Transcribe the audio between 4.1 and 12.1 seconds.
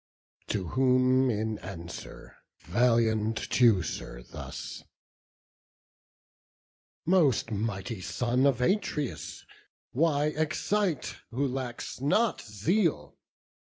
thus: "Most mighty son of Atreus, why excite Who lacks